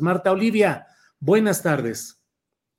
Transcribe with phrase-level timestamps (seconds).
[0.00, 0.86] Marta Olivia,
[1.18, 2.19] buenas tardes.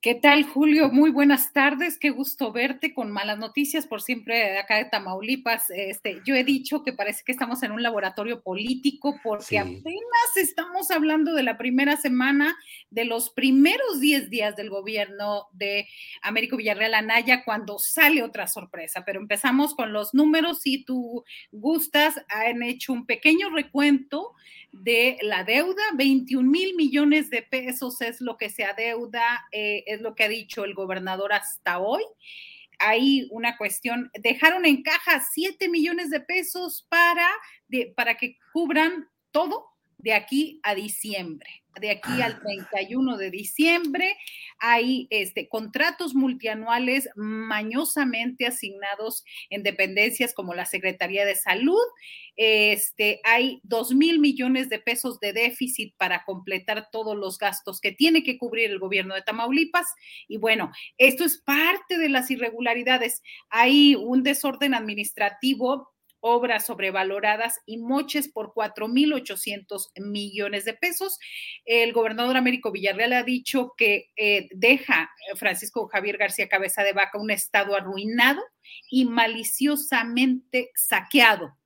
[0.02, 0.88] ¿Qué tal, Julio?
[0.90, 1.96] Muy buenas tardes.
[1.96, 5.70] Qué gusto verte con malas noticias por siempre acá de Tamaulipas.
[5.70, 9.56] Este, yo he dicho que parece que estamos en un laboratorio político porque Sí.
[9.58, 12.56] apenas estamos hablando de la primera semana
[12.90, 15.86] de los primeros 10 días del gobierno de
[16.22, 19.04] Américo Villarreal Anaya cuando sale otra sorpresa.
[19.06, 20.62] Pero empezamos con los números.
[20.62, 24.32] Si tú gustas, han hecho un pequeño recuento
[24.72, 30.00] de la deuda, 21 mil millones de pesos es lo que se adeuda, eh, es
[30.00, 32.02] lo que ha dicho el gobernador hasta hoy.
[32.78, 37.28] Hay una cuestión, dejaron en caja 7 millones de pesos para,
[37.94, 39.71] para que cubran todo
[40.02, 41.48] de aquí a diciembre.
[41.80, 44.14] De aquí al 31 de diciembre
[44.58, 51.80] hay este, contratos multianuales mañosamente asignados en dependencias como la Secretaría de Salud.
[52.36, 57.92] Este, hay 2 mil millones de pesos de déficit para completar todos los gastos que
[57.92, 59.86] tiene que cubrir el gobierno de Tamaulipas.
[60.28, 63.22] Y bueno, esto es parte de las irregularidades.
[63.48, 65.91] Hay un desorden administrativo
[66.22, 71.18] obras sobrevaloradas y moches por 4.800 millones de pesos.
[71.64, 77.18] El gobernador Américo Villarreal ha dicho que eh, deja Francisco Javier García Cabeza de Vaca
[77.18, 78.42] un estado arruinado
[78.90, 81.58] y maliciosamente saqueado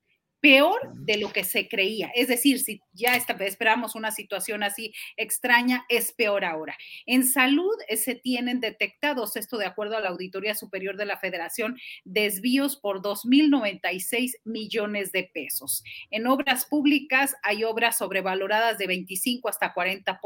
[0.46, 2.12] peor de lo que se creía.
[2.14, 6.78] Es decir, si ya está, esperamos una situación así extraña, es peor ahora.
[7.04, 11.16] En salud eh, se tienen detectados, esto de acuerdo a la Auditoría Superior de la
[11.16, 15.82] Federación, desvíos por 2.096 millones de pesos.
[16.12, 20.16] En obras públicas hay obras sobrevaloradas de 25 hasta 40%.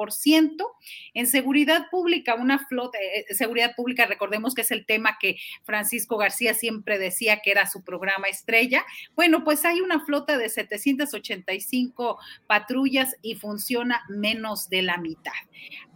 [1.15, 6.19] En seguridad pública, una flota, eh, seguridad pública, recordemos que es el tema que Francisco
[6.19, 8.85] García siempre decía que era su programa estrella.
[9.15, 15.33] Bueno, pues hay una flota de 785 patrullas y funciona menos de la mitad.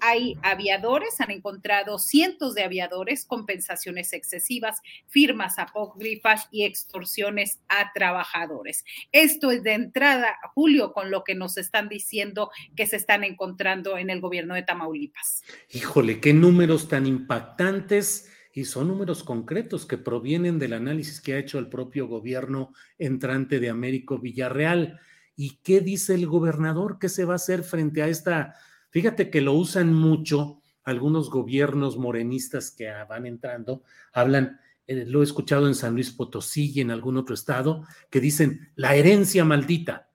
[0.01, 8.85] Hay aviadores, han encontrado cientos de aviadores, compensaciones excesivas, firmas apócrifas y extorsiones a trabajadores.
[9.11, 13.99] Esto es de entrada, Julio, con lo que nos están diciendo que se están encontrando
[13.99, 15.43] en el gobierno de Tamaulipas.
[15.71, 21.39] Híjole, qué números tan impactantes y son números concretos que provienen del análisis que ha
[21.39, 25.01] hecho el propio gobierno entrante de Américo Villarreal.
[25.35, 26.99] ¿Y qué dice el gobernador?
[27.01, 28.55] ¿Qué se va a hacer frente a esta?
[28.91, 33.83] Fíjate que lo usan mucho algunos gobiernos morenistas que van entrando,
[34.13, 38.21] hablan, eh, lo he escuchado en San Luis Potosí y en algún otro estado, que
[38.21, 40.11] dicen la herencia maldita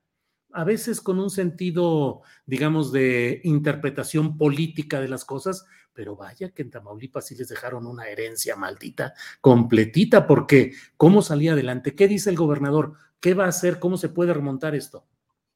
[0.52, 6.62] a veces con un sentido, digamos, de interpretación política de las cosas, pero vaya que
[6.62, 11.94] en Tamaulipas sí les dejaron una herencia maldita, completita, porque ¿cómo salía adelante?
[11.94, 12.94] ¿Qué dice el gobernador?
[13.20, 13.78] ¿Qué va a hacer?
[13.78, 15.06] ¿Cómo se puede remontar esto?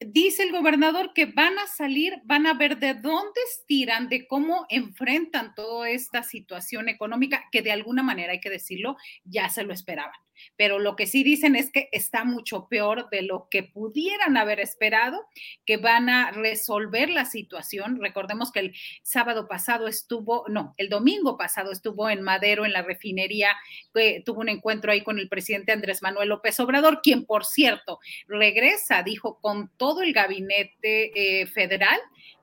[0.01, 4.67] dice el gobernador que van a salir, van a ver de dónde estiran, de cómo
[4.69, 9.73] enfrentan toda esta situación económica, que de alguna manera, hay que decirlo, ya se lo
[9.73, 10.21] esperaban.
[10.57, 14.61] Pero lo que sí dicen es que está mucho peor de lo que pudieran haber
[14.61, 15.27] esperado,
[15.67, 18.01] que van a resolver la situación.
[18.01, 22.83] Recordemos que el sábado pasado estuvo, no, el domingo pasado estuvo en Madero, en la
[22.83, 23.57] refinería,
[23.95, 28.01] eh, tuvo un encuentro ahí con el presidente Andrés Manuel López Obrador, quien, por cierto,
[28.27, 32.01] regresa, dijo, con todo el gabinete eh, federal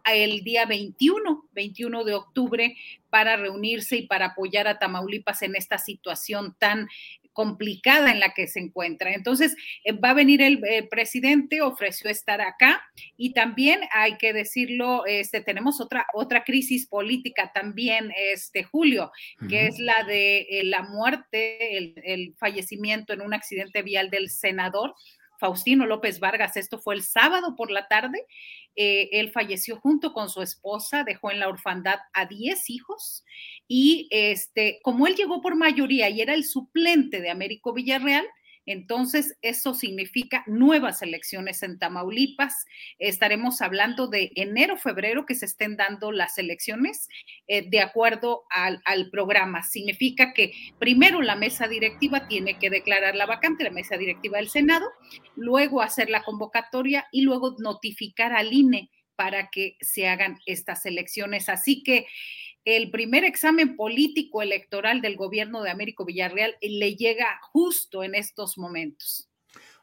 [0.09, 2.77] el día 21, 21 de octubre,
[3.09, 6.87] para reunirse y para apoyar a Tamaulipas en esta situación tan
[7.33, 9.13] complicada en la que se encuentra.
[9.13, 12.81] Entonces, eh, va a venir el, presidente, ofreció estar acá
[13.17, 19.11] y también hay que decirlo, este, tenemos otra, otra crisis política también, este, Julio,
[19.49, 24.29] que es la de eh, la muerte, el, el fallecimiento en un accidente vial del
[24.29, 24.93] senador.
[25.41, 28.27] Faustino López Vargas, esto fue el sábado por la tarde,
[28.75, 33.25] eh, él falleció junto con su esposa, dejó en la orfandad a 10 hijos
[33.67, 38.27] y este, como él llegó por mayoría y era el suplente de Américo Villarreal,
[38.65, 42.65] entonces, eso significa nuevas elecciones en Tamaulipas.
[42.99, 47.07] Estaremos hablando de enero, febrero que se estén dando las elecciones
[47.47, 49.63] eh, de acuerdo al, al, programa.
[49.63, 54.49] Significa que primero la mesa directiva tiene que declarar la vacante, la mesa directiva del
[54.49, 54.87] Senado,
[55.35, 61.49] luego hacer la convocatoria y luego notificar al INE para que se hagan estas elecciones.
[61.49, 62.05] Así que
[62.65, 68.57] el primer examen político electoral del gobierno de Américo Villarreal le llega justo en estos
[68.57, 69.29] momentos.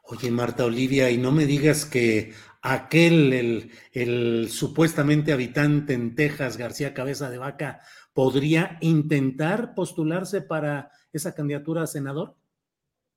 [0.03, 6.57] Oye, Marta Olivia, y no me digas que aquel, el, el, supuestamente habitante en Texas,
[6.57, 7.81] García Cabeza de Vaca,
[8.13, 12.35] podría intentar postularse para esa candidatura a senador?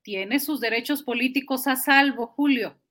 [0.03, 2.82] Tiene sus derechos políticos a salvo, Julio.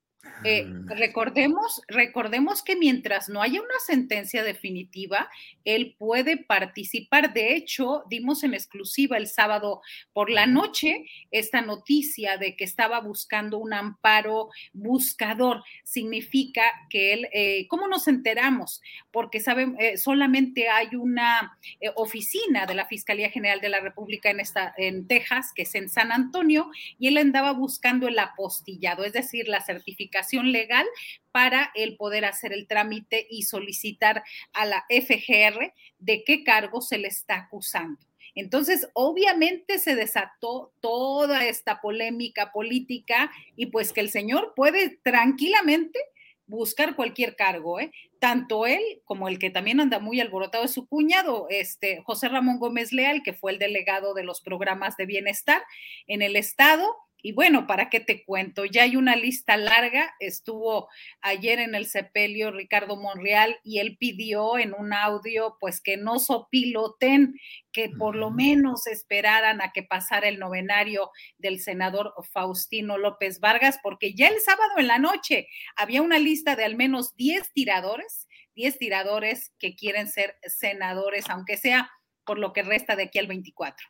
[0.44, 0.94] Eh, ah.
[0.96, 5.30] recordemos, recordemos que mientras no haya una sentencia definitiva,
[5.66, 7.34] él puede participar.
[7.34, 9.82] De hecho, dimos en exclusiva el sábado
[10.14, 15.64] por la noche esta noticia de que estaba buscando un amparo buscador.
[15.84, 18.82] Significa que él, eh, ¿cómo nos enteramos?
[19.12, 21.58] Porque saben, eh, solamente hay una
[21.96, 25.90] oficina de la Fiscalía General de la República en, esta, en Texas, que es en
[25.90, 26.70] San Antonio,
[27.00, 30.11] y él andaba buscando el apostillado, es decir, la certificación
[30.52, 30.86] legal
[31.32, 34.24] para el poder hacer el trámite y solicitar
[34.54, 38.00] a la FGR de qué cargo se le está acusando.
[38.34, 46.00] Entonces, obviamente se desató toda esta polémica política y pues que el señor puede tranquilamente
[46.48, 47.92] buscar cualquier cargo, ¿eh?
[48.20, 52.60] tanto él como el que también anda muy alborotado es su cuñado, este José Ramón
[52.60, 55.64] Gómez Leal, que fue el delegado de los programas de bienestar
[56.08, 58.66] en el estado, y bueno, ¿para qué te cuento?
[58.66, 60.16] Ya hay una lista larga.
[60.20, 60.90] Estuvo
[61.22, 66.20] ayer en el sepelio Ricardo Monreal y él pidió en un audio pues que no
[66.20, 67.40] sopiloten,
[67.72, 73.80] que por lo menos esperaran a que pasara el novenario del senador Faustino López Vargas,
[73.84, 78.28] porque ya el sábado en la noche había una lista de al menos 10 tiradores,
[78.56, 81.92] 10 tiradores que quieren ser senadores, aunque sea
[82.26, 83.86] por lo que resta de aquí al 24.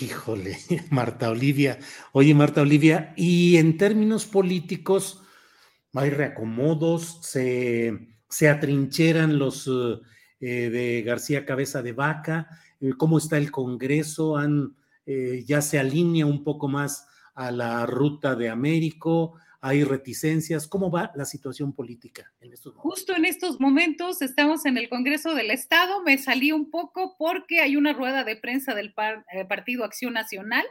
[0.00, 0.58] Híjole,
[0.90, 1.78] Marta Olivia.
[2.12, 5.22] Oye, Marta Olivia, y en términos políticos,
[5.94, 9.68] hay reacomodos, se, se atrincheran los
[10.44, 12.48] eh, de García Cabeza de Vaca,
[12.80, 14.74] eh, cómo está el Congreso, Han,
[15.06, 20.66] eh, ya se alinea un poco más a la ruta de Américo, hay reticencias.
[20.66, 22.82] ¿Cómo va la situación política en estos momentos?
[22.82, 26.02] Justo en estos momentos estamos en el Congreso del Estado.
[26.02, 28.92] Me salí un poco porque hay una rueda de prensa del
[29.32, 30.64] eh, Partido Acción Nacional.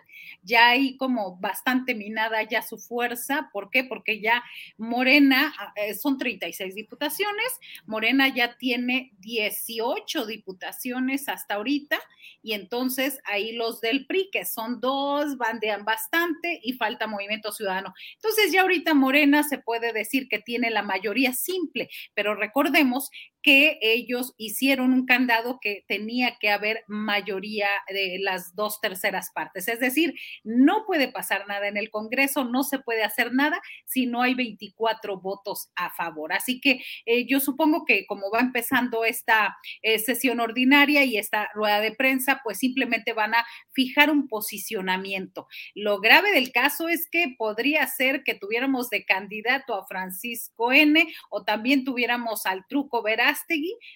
[0.43, 3.49] Ya hay como bastante minada ya su fuerza.
[3.53, 3.85] ¿Por qué?
[3.85, 4.43] Porque ya
[4.77, 7.47] Morena, ah, eh, son 36 diputaciones,
[7.85, 11.97] Morena ya tiene 18 diputaciones hasta ahorita
[12.43, 17.93] y entonces ahí los del PRI, que son dos, bandean bastante y falta Movimiento Ciudadano.
[18.15, 23.09] Entonces ya ahorita Morena se puede decir que tiene la mayoría simple, pero recordemos
[23.41, 29.67] que ellos hicieron un candado que tenía que haber mayoría de las dos terceras partes.
[29.67, 34.05] Es decir, no puede pasar nada en el Congreso, no se puede hacer nada si
[34.05, 36.33] no hay 24 votos a favor.
[36.33, 41.49] Así que eh, yo supongo que como va empezando esta eh, sesión ordinaria y esta
[41.53, 45.47] rueda de prensa, pues simplemente van a fijar un posicionamiento.
[45.73, 51.07] Lo grave del caso es que podría ser que tuviéramos de candidato a Francisco N
[51.29, 53.30] o también tuviéramos al truco Verás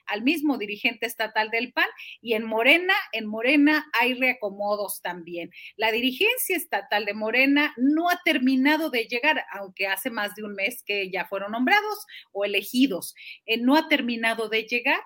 [0.05, 1.87] al mismo dirigente estatal del PAN,
[2.21, 5.51] y en Morena, en Morena hay reacomodos también.
[5.77, 10.55] La dirigencia estatal de Morena no ha terminado de llegar, aunque hace más de un
[10.55, 13.15] mes que ya fueron nombrados o elegidos,
[13.45, 15.01] eh, no ha terminado de llegar.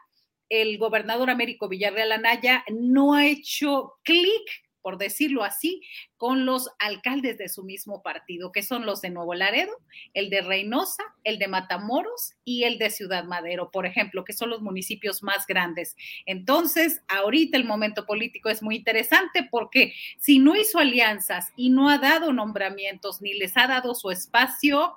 [0.50, 4.50] El gobernador Américo Villarreal Anaya no ha hecho clic
[4.82, 5.82] por decirlo así,
[6.18, 9.72] con los alcaldes de su mismo partido, que son los de Nuevo Laredo,
[10.14, 14.50] el de Reynosa, el de Matamoros y el de Ciudad Madero, por ejemplo, que son
[14.50, 15.96] los municipios más grandes.
[16.26, 21.90] Entonces, ahorita el momento político es muy interesante porque si no hizo alianzas y no
[21.90, 24.94] ha dado nombramientos ni les ha dado su espacio,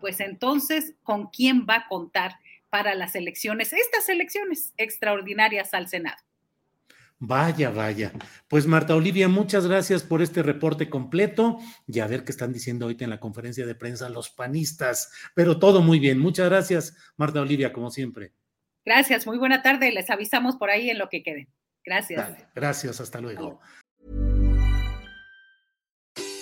[0.00, 2.36] pues entonces, ¿con quién va a contar
[2.70, 6.25] para las elecciones, estas elecciones extraordinarias al Senado?
[7.18, 8.12] Vaya, vaya.
[8.48, 12.84] Pues Marta Olivia, muchas gracias por este reporte completo y a ver qué están diciendo
[12.84, 16.18] ahorita en la conferencia de prensa los panistas, pero todo muy bien.
[16.18, 18.32] Muchas gracias, Marta Olivia, como siempre.
[18.84, 19.90] Gracias, muy buena tarde.
[19.92, 21.48] Les avisamos por ahí en lo que quede.
[21.84, 22.20] Gracias.
[22.20, 23.60] Dale, gracias, hasta luego.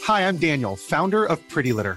[0.06, 1.96] Hi, I'm Daniel, founder of Pretty Litter.